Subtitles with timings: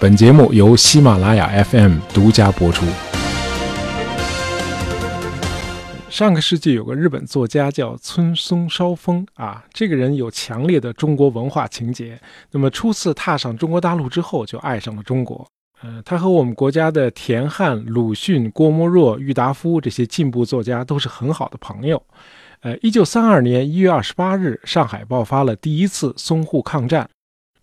[0.00, 2.86] 本节目由喜马拉雅 FM 独家播出。
[6.08, 12.16] 上个世纪有个日本作家叫村松梢风啊，这个人有强烈的中国文化情节。
[12.52, 15.44] 那么初次踏上中国大陆之后，就爱上了中国。
[15.82, 22.00] 呃，他和我们国家的田汉、鲁迅、郭沫若、郁达夫这些进步作家都是很好的朋友。
[22.60, 27.08] 呃，一九三二年一月二十八日，上海爆发了第一次淞沪抗战。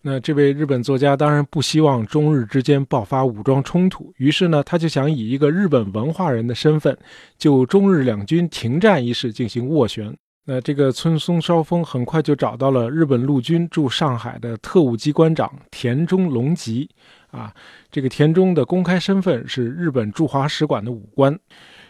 [0.07, 6.95] 那这位日本作家当然不希望中日之间爆发武装冲突，于是呢，他就想以一个日本文化人的身份，
[7.39, 10.15] 就中日两军停战一事进行斡旋。
[10.45, 16.87] 那这个村松梢风很快就找到了日本陆军驻上海的特务机关长田中隆吉。
[17.31, 17.51] 啊，
[17.89, 21.35] 这个田中的公开身份是日本驻华使馆的武官，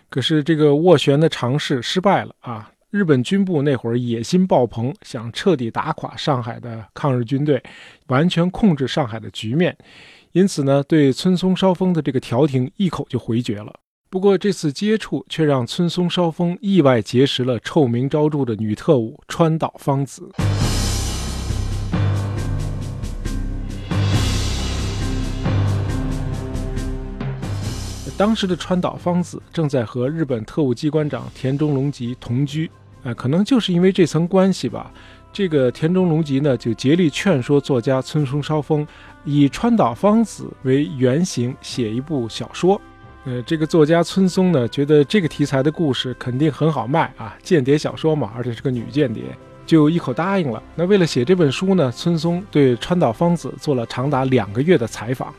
[0.09, 2.71] 可是这个斡旋的尝试失败了啊。
[2.95, 7.61] 日本军部那会儿野心爆棚，想彻底打垮上海的抗日军队，
[8.07, 9.77] 完全控制上海的局面，
[10.31, 13.73] 因此呢，对村松梢风的这个调停一口就回绝了。
[14.09, 20.31] 不过这次接触却让村松梢风意外结识了臭名昭著的女特务川岛芳子。
[28.17, 32.71] 当时的川岛芳子正在和日本特务机关长田中隆吉同居。
[33.05, 34.91] 哎，可能就是因为这层关系吧，
[35.31, 38.85] 这个田中隆吉呢就竭力劝说作家村松梢风，
[39.23, 42.81] 以川岛芳子为原型写一部小说。
[43.25, 49.23] 呃，这个作家村松呢觉得这个题材的故事肯定很好卖啊，间谍小说嘛，而且是个女间谍，
[49.65, 50.61] 就一口答应了。
[50.75, 55.29] 那为了写这本书呢，村松对川岛芳子做了长达两个月的采访。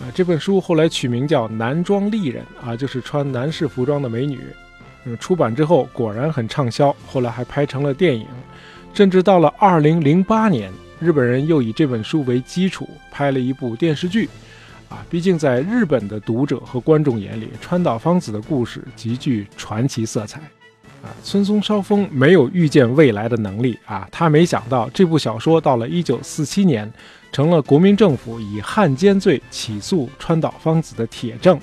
[0.00, 4.40] 啊，这本书后来取名叫《男装丽人》，啊，就是穿男士服装的美女。
[5.18, 8.26] 出版之后果然很畅销，后来还拍成了电影，
[8.92, 14.28] 甚至到了二零零八年，日本人又以这本书为基础拍了一部电视剧。
[14.90, 20.38] 啊，毕竟在日本的读者和观众眼里，川岛芳子的故事极具传奇色彩。
[21.02, 26.90] 啊，村松梢风没有预见未来的能力啊，他没想到这部小说到了一九四七年，
[27.32, 31.58] 成了国民政府以汉奸罪起诉川岛芳子的铁证。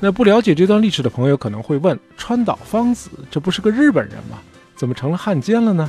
[0.00, 4.38] 那不了解这段历史的朋友可能会问：川岛芳子这不是个日本人吗？
[4.76, 5.88] 怎么成了汉奸了呢？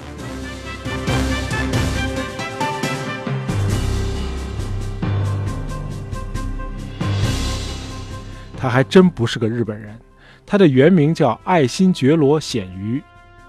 [8.58, 9.96] 他还真不是个日本人，
[10.44, 13.02] 他的原名叫爱新觉罗显瑜，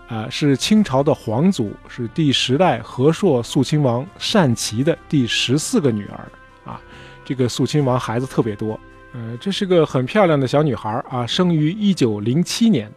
[0.08, 6.28] 啊，是清朝的皇族，是第十代和硕肃亲王善祺的第十四个女儿
[6.70, 6.78] 啊。
[7.24, 8.78] 这个肃亲王孩子特别多。
[9.12, 12.90] 呃，这是个很漂亮的小女孩啊，生于一九零七年，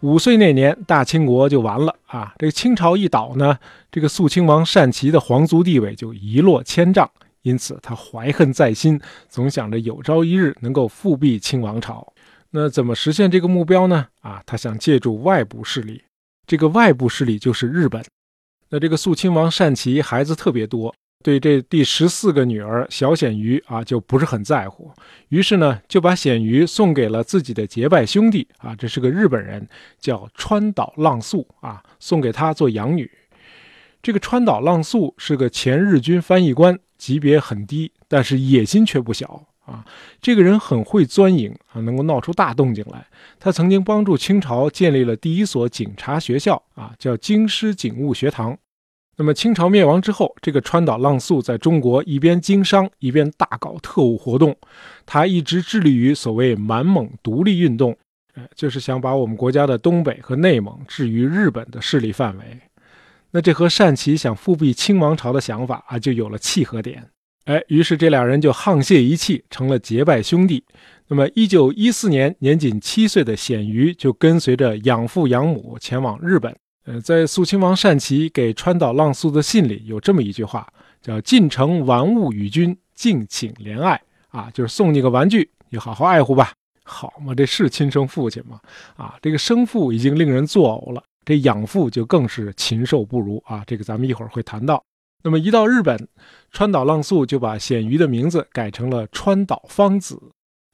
[0.00, 2.32] 五岁那年大清国就完了啊。
[2.38, 3.58] 这个清朝一倒呢，
[3.90, 7.10] 这个肃亲王善祺的皇族地位就一落千丈，
[7.42, 12.12] 因此他怀恨在心，总想着有朝一日能够复辟清王朝。
[12.50, 14.06] 那怎么实现这个目标呢？
[14.20, 16.00] 啊，他想借助外部势力，
[16.46, 18.04] 这个外部势力就是日本。
[18.68, 20.94] 那这个肃亲王善祺孩子特别多。
[21.26, 24.92] 对这第十四个女儿小显瑜啊，就不是很在乎，
[25.30, 29.66] 于是呢，就把显瑜送给了自己的结拜兄弟啊，这是个日本人，
[29.98, 33.10] 叫川岛浪速啊，送给他做养女。
[34.00, 39.84] 这个川岛浪速是个前日军翻译官，级别很低，但是野心却不小啊。
[40.22, 43.04] 这个人很会钻营啊，能够闹出大动静来。
[43.40, 48.56] 他曾经帮助清朝建立了第一所警察学校啊，叫京师警务学堂。
[49.18, 54.54] 那么清朝灭亡之后，这个川岛浪速在中国一边经商，一边大搞特务活动。
[55.06, 57.96] 他一直致力于所谓满蒙独立运动，
[58.34, 62.44] 呃，就是想把我们国家的东北和内蒙置于日本的势力范围。
[63.30, 67.02] 那这和单祺想复辟清王朝的想法啊，就有了契合点。
[67.46, 70.64] 哎，于是这俩人就沆瀣一气，成了结拜兄弟。
[71.08, 76.54] 那么，一九一四年，年仅七岁的显瑜就跟随着养父养母前往日本。
[76.86, 84.00] 呃，在肃亲王善祺给川岛浪速的信里有这么一句话，叫“进城玩物与君，敬请怜爱”，
[84.30, 86.52] 啊，就是送你个玩具，你好好爱护吧。
[86.84, 88.60] 好嘛，这是亲生父亲吗？
[88.94, 93.64] 啊，这个生父已经令人作呕了，这养父就更是禽兽不如啊。
[93.66, 94.80] 这个咱们一会儿会谈到。
[95.24, 96.08] 那么一到日本，
[96.52, 100.16] 川岛浪速就把显鱼的名字改成了川岛芳子。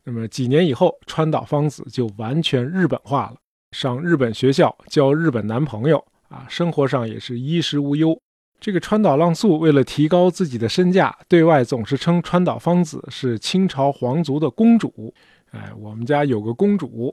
[0.04, 3.36] 那么几年以后，川岛芳子就完全日本化了。
[3.72, 8.16] 上日本学校，交日本男朋友啊，生活上也是衣食无忧。
[8.60, 15.12] 这个川岛浪速为了提高自己的身价，对外总是称川岛芳子是清朝皇族的公主。
[15.50, 17.12] 哎，我们家有个公主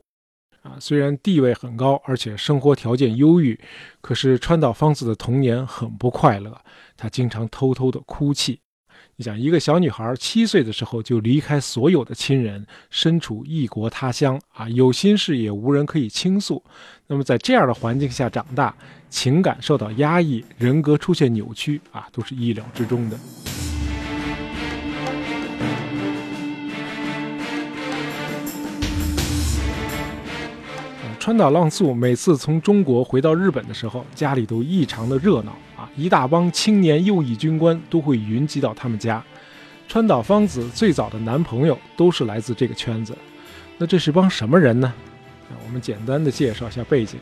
[0.62, 3.58] 啊，虽然地位很高，而且生活条件优裕，
[4.02, 6.56] 可是川岛芳子的童年很不快乐，
[6.98, 8.60] 她经常偷偷的哭泣。
[9.16, 16.64] 你想，一个小女孩七岁的时候就离开所有的亲人，身处异国他乡啊，有心事也无人可以倾诉。
[17.08, 18.74] 那么在这样的环境下长大，
[19.10, 23.18] 情感受到压抑，人格出现扭曲啊，都是意料之中的。
[31.20, 35.90] 川岛浪速每次从中国回到日本的时候，家里都异常的热闹啊！
[35.96, 39.24] 一大帮青年右翼军官都会云集到他们家。
[39.88, 43.18] 川岛芳子最早的男朋友都是来自这个圈子。
[43.78, 44.94] 那这是帮什么人呢？
[45.66, 47.18] 我们简单的介绍一下背景。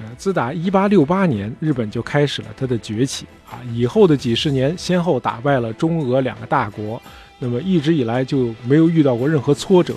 [0.00, 7.00] 呃，自打1868年，日本就开始了它的崛起啊，以后的几十年先后打败了中俄两个大国，
[7.38, 9.94] 那么一直以来就没有遇到过任何挫折，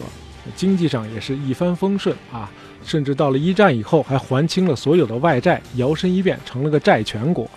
[0.56, 2.48] 经济上也是一帆风顺啊。
[2.84, 7.50] 甚至到了一战以后，还还清了所有的外债，摇身一变成了个债权国。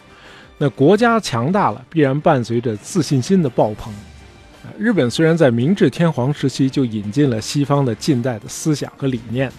[0.62, 3.90] 那国家强大了，必然伴随着自信心的爆棚。
[4.78, 9.50] 日本虽然在明治天皇时期就引进了西方的近代的思想和理念，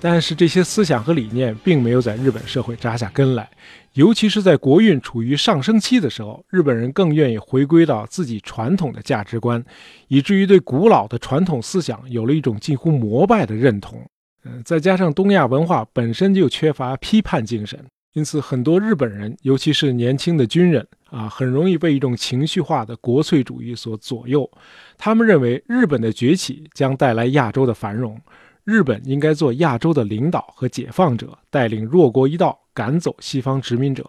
[0.00, 3.48] 但是这些思想和理念并没有在日本社会扎下根来。
[3.92, 9.64] 尤其是在国运处于上升期的时候，日本人更愿意回归到自己传统的价值观，
[10.08, 14.04] 以至于对古老的传统思想有了一种近乎膜拜的认同。
[14.44, 17.78] 嗯，再加上东亚文化本身就缺乏批判精神，
[18.18, 24.50] 因此很多日本人，尤其是年轻的军人啊，很容易被一种情绪化的国粹主义所左右。
[24.96, 28.20] 他们认为日本的崛起将带来亚洲的繁荣，
[28.64, 34.04] 日本应该做亚洲的领导和解放者，带领弱国一道赶走西方殖民者。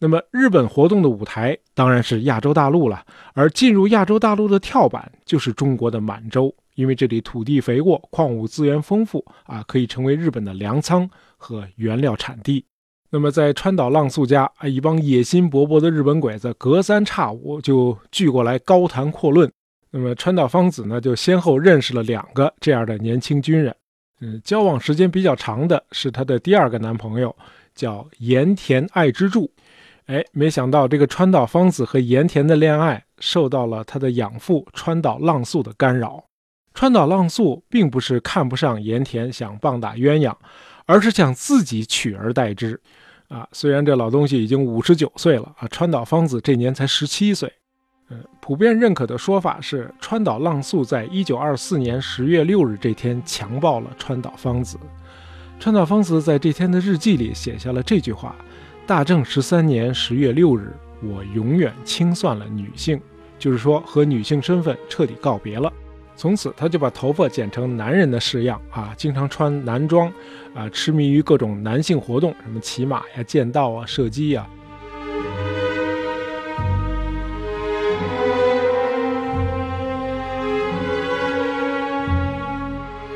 [0.00, 6.52] 那么，日本活动的舞台当然是亚洲大陆了，而进入亚洲大陆的跳板就是中国的满洲。
[6.74, 12.64] 因为这里土地肥沃，矿物资源丰富啊，可以成为日本的粮仓和原料产地。
[13.14, 19.48] 那么，在川岛浪速家啊，一帮野心勃勃的日本鬼子隔三差五就聚过来高谈阔论。
[19.92, 23.72] 那么，川岛芳子呢，就先后认识了两个这样的年轻军人。
[24.20, 27.32] 嗯，交往时间比较长的是她的第二个男朋友，
[27.76, 29.48] 叫盐田爱之助。
[30.06, 36.24] 哎，没想到这个川岛芳子和盐田的恋爱受到了他的养父川岛浪速的干扰。
[36.74, 40.34] 川岛浪速并不是看不上盐田，想棒打鸳鸯，
[40.86, 42.80] 而是想自己取而代之。
[43.28, 47.52] 啊，虽然这老东西已经五十九岁了啊，川岛芳子这年才十七岁。
[48.10, 54.78] 嗯，普遍认可的说法是，川岛浪速在一九二四年十月六日这天强暴了川岛芳子。
[55.58, 58.36] 川岛芳子在这天的日记里写下了这句话
[58.86, 63.00] ：“大正十三年十月六日，我永远清算了女性，
[63.38, 65.72] 就是说和女性身份彻底告别了。”
[66.16, 70.10] 从此，他就把头发剪成男人的式样啊，经常穿男装，
[70.54, 74.46] 啊，痴迷于各种男性活动，什么骑马呀、剑道啊、射击呀。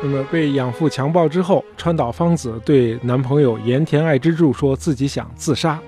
[0.01, 5.79] 那么被养父强暴之后，川岛芳子对男朋友盐田爱之助说自己想自杀。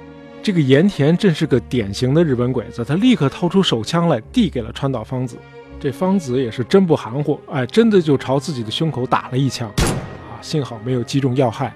[0.43, 5.37] 这个盐田真是个典型的日本鬼子，他立刻掏出手枪来，递给了川岛芳子。
[5.81, 11.73] 这芳子也是真不含糊，哎，真的就朝自己的胸口打了一枪，啊，幸好没有击中要害。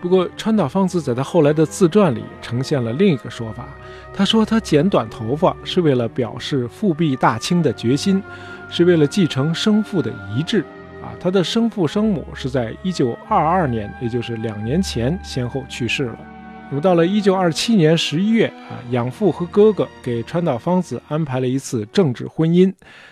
[0.00, 3.68] 不过川岛芳子在他后来的自传里呈现了另一个说法，
[4.14, 8.22] 他说他剪短头发是为了表示复辟大清的决心，
[8.70, 10.60] 是为了继承生父的遗志。
[11.02, 16.18] 啊，他的生父生母是在一九二二年，也就是两年前先后去世了。
[16.70, 22.70] 那么到了一九二七年十一月啊，养父和哥哥给川岛芳子安排了一次政治婚姻，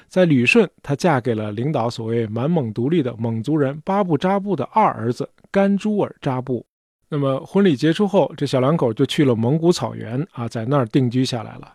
[0.08, 6.66] 在旅顺，她嫁给了领导所谓满蒙独立的蒙族人巴布扎布的二儿子甘珠尔扎布。
[7.08, 11.72] 那么婚礼结束后，这小两口就去了蒙古草原啊，在那儿定居下来了。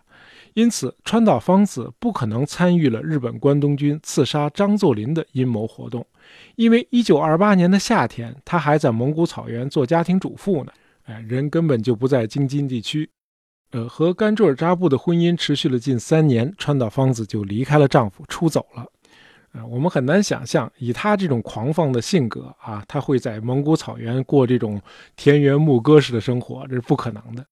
[0.54, 6.06] 因此，川岛芳子不可能参与了日本关东军刺杀张作霖的阴谋活动，
[6.54, 10.72] 因为一九二八年的夏天，她还在蒙古草原做家庭主妇呢。
[11.04, 13.10] 哎，人根本就不在京津地区。
[13.70, 18.86] 呃，和甘珠尔扎布的婚姻持续了近三年，川岛芳子就离开了丈夫，出走了。
[19.52, 24.80] 呃，我们很难想象，以她这种狂放的性格啊，她会在蒙古草原过这种
[25.16, 27.44] 田园牧歌式的生活，这是不可能的。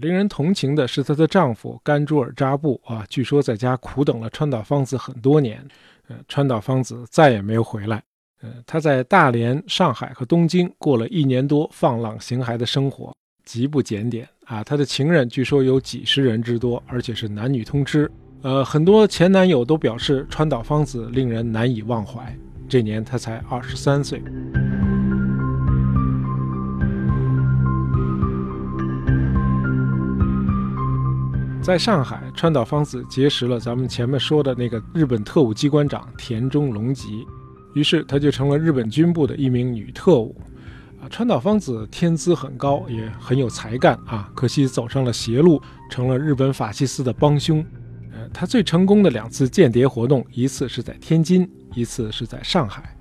[0.00, 5.66] 令人同情的是，她的丈夫甘珠尔扎布啊，据说在家苦等了川岛芳子很多年。
[6.08, 8.02] 呃，川岛芳子再也没有回来。
[8.40, 13.12] 呃，他在大连、上海和东京过了一年多放浪形骸的生活，
[13.44, 14.62] 极不检点啊！
[14.62, 18.08] 他的情人据说有几十人之多，而且是男女通吃。
[18.42, 22.32] 呃，很多前男友都表示川岛芳子令人难以忘怀。
[22.68, 24.22] 这年他才二十三岁。
[31.60, 37.26] 在上海，川岛芳子结识了咱们前面说的那个日本特务机关长田中隆吉，
[37.78, 40.34] 于是她就成了日本军部的一名女特务。
[41.00, 47.64] 啊，川岛芳子天资很高，也很有才干啊，可惜走上了邪路，成了日本法西斯的帮凶。
[48.12, 52.96] 呃，她最成功的两次间谍活动，一次是在天津，一次是在上海，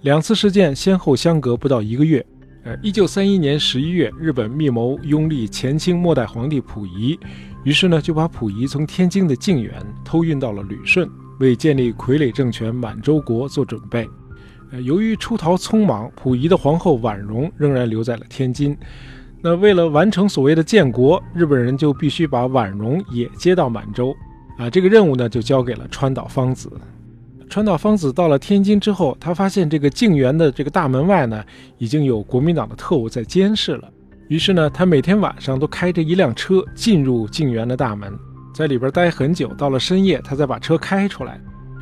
[0.00, 2.24] 两次事件先后相隔不到一个月。
[2.64, 7.18] 呃，一九三一年十一月，日本密谋拥立前清末代皇帝溥仪，
[7.62, 11.06] 于是呢就把溥仪从天津的靖远偷运到了旅顺，
[11.40, 14.08] 为建立傀儡政权满洲国做准备。
[14.72, 18.76] 呃，由于出逃匆忙，溥仪的皇后婉容仍然留在了天津。
[19.40, 24.14] 那为了完成所谓的建国，日本人就必须把婉容也接到满洲。
[24.56, 26.70] 啊，这个任务呢就交给了川岛芳子。
[27.50, 31.44] 川岛芳子到了天津之后，他发现这个静园的这个大门外呢，
[31.76, 33.88] 已经有国民党的特务在监视了。
[34.28, 38.12] 于是呢，他每天晚上都开着一辆车进入静园的大门，
[38.54, 39.48] 在里边待很久。
[39.54, 41.40] 到了深夜，他再把车开出来。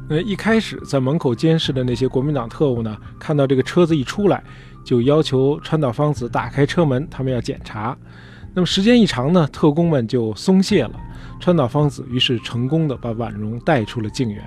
[0.08, 4.42] 那一开始在门口监视的那些国民党特务呢，看到这个车子一出来，
[4.82, 7.96] 就要求川岛芳子打开车门，他们要检查。
[8.54, 10.92] 那么时间一长呢，特工们就松懈了。
[11.38, 14.42] 川岛芳子于是成功的把婉容带出了静园。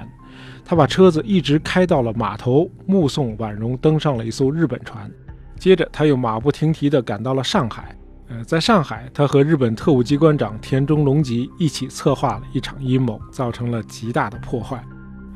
[0.63, 5.09] 他把车子一直开到了码头，目送婉容登上了一艘日本船。
[5.57, 7.95] 接着，他又马不停蹄地赶到了上海。
[8.27, 14.83] 呃，在上海，他和日本特务机关长田中隆吉一起策划了一场阴谋，造成了极大的破坏。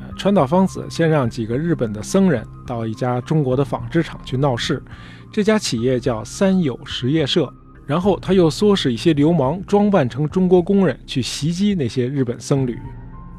[0.02, 4.82] 呃，川岛芳子先让几个日本的僧人到一家中国的纺织厂去闹事，
[5.32, 7.54] 这家企业叫三友实业社。
[7.86, 12.78] 然后，他又唆使一些流氓装扮成中国工人去袭击那些日本僧侣。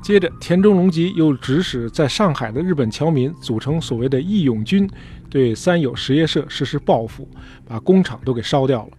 [0.03, 4.89] 接着，田中隆吉又指使在上海的日本侨民组成所谓的义勇军，
[5.29, 7.29] 对三友实业社实施报复，
[7.65, 8.91] 把工厂都给烧掉了。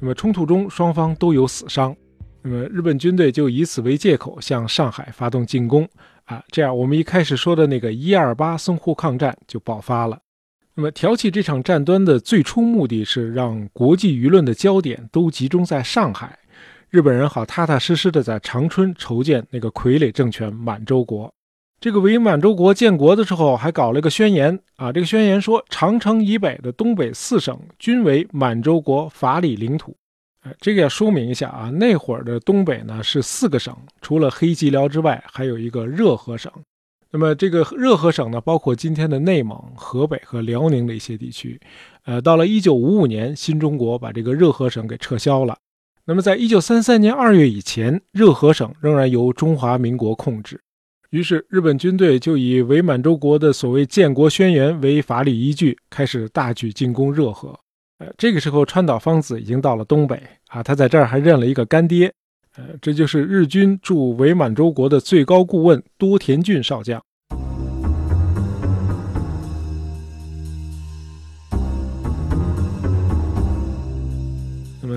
[0.00, 1.94] 那么冲突中双方都有死伤，
[2.42, 5.88] 那么日本军队就以此为借口向上海发动进攻。
[6.24, 10.18] 啊，这样我们一开始说的那个一二八淞沪抗战就爆发了。
[10.74, 16.38] 那么挑起这场战端的最初目的是让国际舆论的焦点都集中在上海。
[16.90, 21.34] 日本人好踏踏实实的在长春筹建那个傀儡政权满洲国。
[21.80, 29.94] 这个伪满洲国建国的时候还搞了个宣言啊，这个宣言说长城以北的东北四省均为满洲国法理领土。
[30.42, 36.50] 哎，这个要说明一下啊，那会儿的东北呢是四个省，除了黑吉辽之外，还有一个热河省。
[37.12, 41.60] 那么这个热河省呢，包括今天的内蒙、河北和辽宁的一些地区。
[42.04, 45.56] 呃，到了一九五五年，新中国把这个热河省给撤销了。
[46.04, 50.60] 那么，在一九三三年二月以前，热河省仍然由中华民国控制。
[51.10, 57.58] 于是，日本军队就以伪满洲国的所谓建国宣言为法理依据，开始大举进攻热河。
[57.98, 62.12] 呃，这个时候，川岛芳子已经到了东北啊，他在这儿还认了一个干爹，
[62.56, 67.02] 呃，这就是日军驻伪满洲国的最高顾问多田骏少将。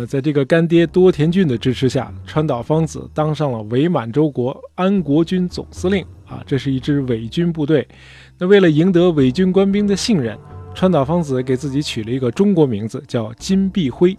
[0.05, 7.87] 在这个干爹多田骏的支持下，川岛芳子当上了伪满洲国安国军总司令啊，这是一支伪军部队。
[8.37, 10.37] 那为了赢得伪军官兵的信任，
[10.73, 14.17] 川岛芳子给自己取了一个中国名字，叫金碧辉。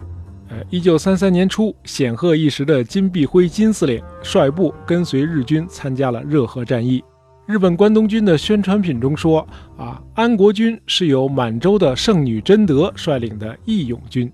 [0.49, 7.03] 呃，一九三三年初，显赫一时的金碧辉金司令率部跟随日军参加了热河战役。
[7.45, 9.45] 日本关东军的宣传品中说
[9.77, 14.31] 啊，安国军是由满洲的圣女贞德率领的义勇军。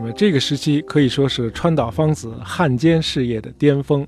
[0.00, 4.06] 那么这个时期可以说是川岛芳子汉奸事业的巅峰，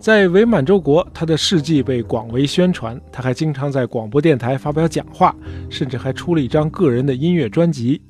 [0.00, 5.32] 在伪满洲国，他的事迹被广为宣传，他还经常在广播电台发表讲话，
[5.70, 8.02] 甚至还出了一张个人的音乐专辑。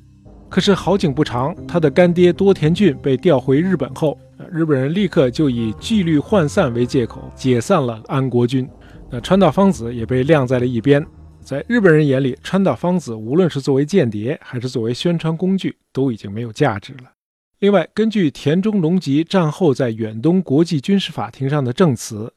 [0.49, 4.19] 可是好景不长，他的干爹多田骏被调回日本后，
[4.50, 8.66] 日本人立刻就以纪律涣散为借口解散了安国军，
[9.11, 11.04] 那川岛芳子也被晾在了一边。
[11.44, 17.11] 在日本人眼里，川岛芳子无论是作为间谍还是作为宣传工具，都已经没有价值了。
[17.58, 22.32] 另外，根据田中隆吉战后在远东国际军事法庭上的证词，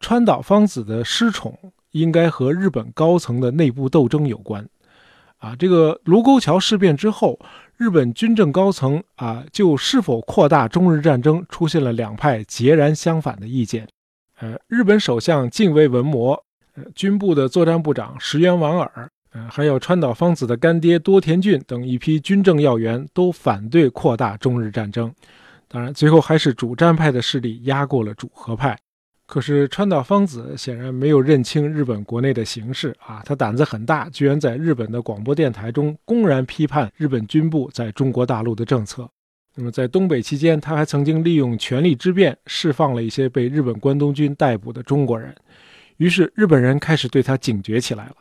[0.00, 1.56] 川岛芳子的失宠
[1.92, 4.68] 应该和日本高层的内部斗争有关。
[5.38, 7.38] 啊，这个卢沟桥事变之后，
[7.76, 13.86] 日本军政高层啊就是否扩大中日战争出现了两派截然相反的意见。
[14.40, 16.44] 呃，日本首相近卫文磨。
[16.94, 25.12] 军部的作战部长石原莞尔，呃，还有川岛芳子的干爹多田骏等一批军政要员都反对扩大中日战争。
[25.68, 28.78] 当然，最后还是主战派的势力压过了主和派。
[29.26, 39.06] 可是川岛芳子显然没有认清日本国内的形势啊，他胆子很大，居然在日本的广播电台中公然批判日本军部在中国大陆的政策。
[39.54, 45.34] 那么在东北期间，他还曾经利用权力之便释放了一些被日本关东军逮捕的中国人，
[45.98, 48.16] 于是日本人开始对他警觉起来了。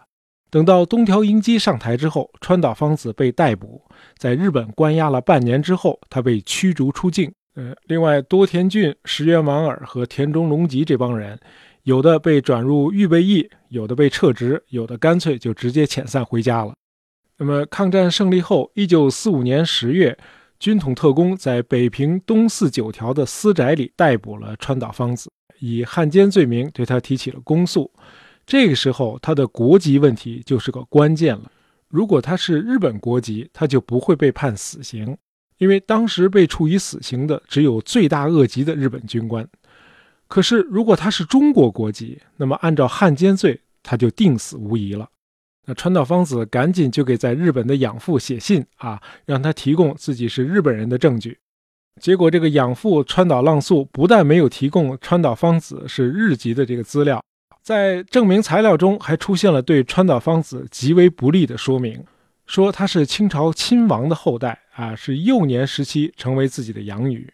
[0.49, 3.81] 等到东条英机上台之后，川岛芳子被逮捕，
[4.17, 7.31] 在日本关押了半年之后，他被驱逐出境。
[7.55, 11.39] 呃，另外多田骏、石原莞尔和田中隆吉这帮人，
[11.83, 16.73] 有的被转入预备役，有的被撤职，有的干脆就直接遣散回家了。
[17.37, 20.17] 那么抗战胜利后，一九四五年十月。
[20.59, 27.91] 军统特工在北平东四九条的私宅里逮捕了川岛芳子，以汉奸罪名对他提起了公诉。
[28.45, 31.51] 这个时候，他的国籍问题就是个关键了。
[31.89, 35.17] 如果他是日本国籍，他就不会被判死刑，
[35.57, 39.47] 因为当时被处以死刑的只有罪大恶极的日本军官。
[40.27, 45.07] 可是，如果他是中国国籍，那么按照汉奸罪，他就定死无疑了。
[45.69, 51.37] 那川岛芳子赶紧就给在日本的养父写信啊，让他提供自己是日本人的证据。
[51.99, 57.21] 结果这个养父川岛浪速不但没有提供川岛芳子是日籍的这个资料，
[57.61, 62.01] 在证明材料中还出现了对川岛芳子极为不利的说明，
[62.45, 67.29] 说他是清朝亲王的后代啊，是幼年时期成为自己的养女。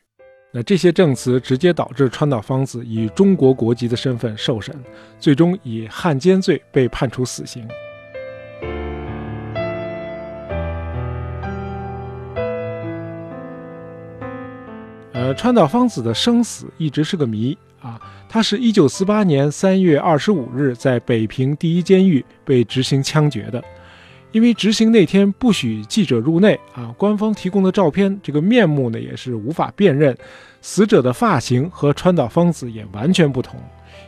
[0.51, 4.75] 那这些证词直接导致川岛芳子以中国国籍的身份受审，
[5.19, 7.67] 最终以汉奸罪被判处死刑。
[15.23, 17.97] 呃，川岛芳子的生死一直是个谜啊。
[18.27, 23.63] 她是一九四八年三月二十五日在北平第一监狱被执行枪决的。
[24.33, 30.13] 因为执行那天不许记者入内啊，官方提供的照片，这个面目呢也是无法辨认，
[30.59, 33.57] 死者的发型和川岛芳子也完全不同，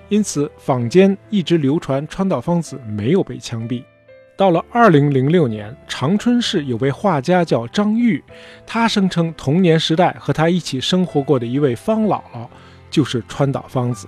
[0.10, 3.82] 因此坊间一直流传川岛芳子没有被枪毙。
[4.38, 8.22] 到了二零零六年，长春市有位画家叫张玉，
[8.65, 12.48] 他声称童年时代和他一起生活过的一位方姥姥
[12.89, 14.08] 就是川岛芳子。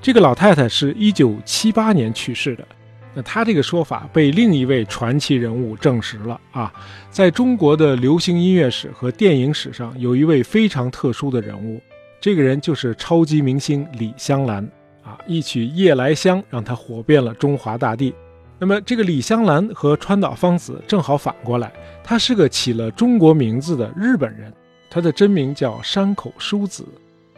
[0.00, 2.66] 这个老太太是一九七八年去世的。
[3.14, 6.72] 那他这个说法被另一位传奇人物证实了啊！
[7.10, 11.80] 在中国的流行音乐史和电影史上，有一位非常特殊的人物，
[12.20, 14.62] 这个人就是超级明星李香兰
[15.02, 15.18] 啊！
[15.26, 18.14] 一曲《夜来香》让她火遍了中华大地。
[18.60, 24.52] 那么，这个李香兰和川岛芳子正好反过来，她是个起了中国名字的日本人，
[24.90, 26.84] 她的真名叫山口淑子。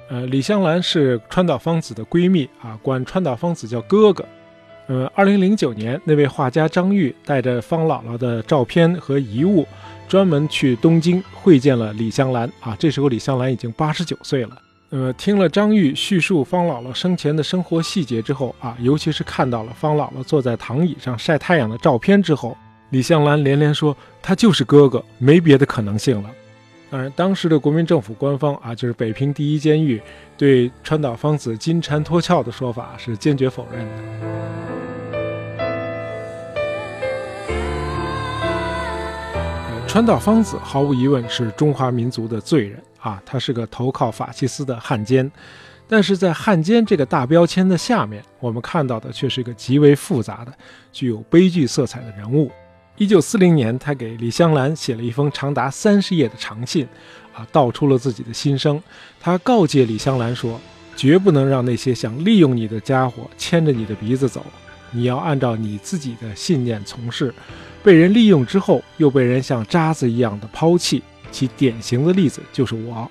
[0.09, 4.25] 呃，李香兰是川岛芳子的闺蜜啊，管川岛芳子叫哥哥。
[4.87, 9.67] 呃，二零零九年，那位画家张玉带着方姥姥的照片和遗物，
[10.09, 12.75] 专门去东京会见了李香兰啊。
[12.79, 14.57] 这时候，李香兰已经八十九岁了。
[14.91, 22.57] 呃，听了张玉叙述方姥姥生前的生活细节之后啊，尤其是看到了方姥姥坐在躺椅上晒太阳的照片之后，
[22.91, 26.31] 李香兰连连说他就是哥哥，没别的可能性了。
[26.91, 30.03] 当然，当时的国民政府官方啊，就是北平第一监狱，
[30.37, 33.93] 对川岛芳子金蝉脱壳的说法是坚决否认的。
[39.87, 45.31] 川岛芳子毫无疑问是中华民族的罪人啊，他是个投靠法西斯的汉奸，
[45.89, 50.53] 但是在汉奸这个大标签的下面，我们看到的却是一个极为复杂的、
[50.93, 52.51] 具有悲剧色彩的人物。
[52.97, 56.87] 一九四零年，他给李香兰写了一封长达三十页的长信，
[57.35, 58.83] 啊，道出了自己的心声。
[59.19, 60.61] 他告诫李香兰说，
[60.95, 64.45] 绝不能让那些想利用你的家伙牵着你的鼻子走，
[64.91, 67.33] 你要按照你自己的信念从事。
[67.83, 73.11] 被人利用之后，又被人像渣子一样的抛弃，其典型的例子就是我。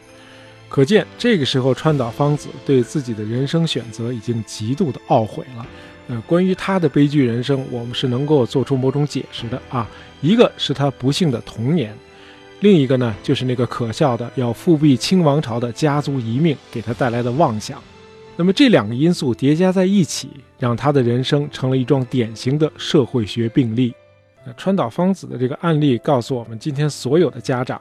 [0.68, 5.66] 可见，这个时候川岛芳子对自己的人生选择已经极度的懊悔了。
[6.08, 9.90] 呃，关于他的悲剧人生，我们是能够做出某种解释的啊。
[10.22, 11.96] 一个是他不幸的童年，
[12.60, 17.82] 另一个呢，就是那个可笑的要复辟清王朝的家族遗命给他带来的妄想。
[18.36, 23.94] 那么这两个因素叠加在一起，让他的人生成了一桩典型的社会学病例。
[24.58, 27.80] 川岛芳子的这个案例告诉我们，今天所有的家长，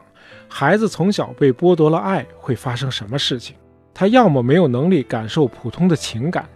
[0.49, 3.55] 孩子从小被剥夺了爱，会发生什么事情？
[3.93, 6.49] 他要么没有能力感受普通的情感，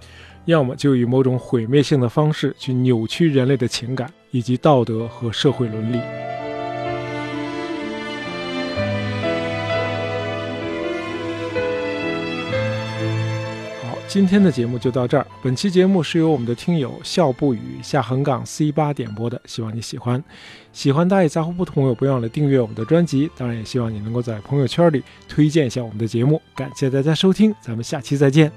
[0.44, 6.00] 要么就以某种毁灭性的方式去扭曲人类的情感以及道德和社会伦理。
[14.12, 15.26] 今天的节目就到这儿。
[15.42, 20.22] 本期节目是由我们的听友笑不语下横岗 C 八点播的，希望你喜欢。
[20.70, 23.30] 喜欢大野杂货铺的朋友，不要忘了订阅我们的专辑。
[23.38, 26.42] 当然，也希望你能够在朋友圈里推荐一下我们的节目。
[26.54, 28.52] 感谢大家收听，咱们下期再见。